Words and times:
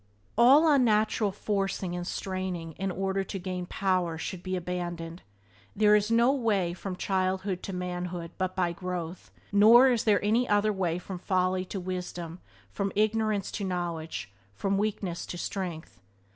All 0.35 0.67
unnatural 0.67 1.31
forcing 1.31 1.95
and 1.95 2.07
straining 2.07 2.71
in 2.71 2.89
order 2.89 3.23
to 3.25 3.37
gain 3.37 3.67
"power" 3.67 4.17
should 4.17 4.41
be 4.41 4.55
abandoned. 4.55 5.21
There 5.75 5.95
is 5.95 6.09
no 6.09 6.33
way 6.33 6.73
from 6.73 6.95
childhood 6.95 7.61
to 7.61 7.71
manhood 7.71 8.31
but 8.39 8.55
by 8.55 8.71
growth; 8.71 9.29
nor 9.51 9.89
is 9.91 10.05
there 10.05 10.23
any 10.25 10.49
other 10.49 10.73
way 10.73 10.97
from 10.97 11.19
folly 11.19 11.65
to 11.65 11.79
wisdom, 11.79 12.39
from 12.71 12.91
ignorance 12.95 13.51
to 13.51 13.63
knowledge, 13.63 14.31
from 14.55 14.75
weakness 14.79 15.23
to 15.27 15.37
strength. 15.37 15.99